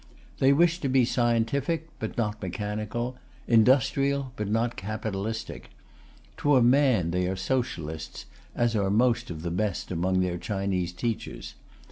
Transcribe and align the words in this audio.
They 0.39 0.51
wish 0.51 0.79
to 0.79 0.89
be 0.89 1.05
scientific 1.05 1.87
but 1.99 2.17
not 2.17 2.41
mechanical, 2.41 3.17
industrial 3.47 4.33
but 4.35 4.47
not 4.47 4.75
capitalistic. 4.75 5.69
To 6.37 6.55
a 6.55 6.61
man 6.63 7.11
they 7.11 7.27
are 7.27 7.35
Socialists, 7.35 8.25
as 8.55 8.75
are 8.75 8.89
most 8.89 9.29
of 9.29 9.43
the 9.43 9.51
best 9.51 9.91
among 9.91 10.21
their 10.21 10.39
Chinese 10.39 10.91
teachers. 10.91 11.53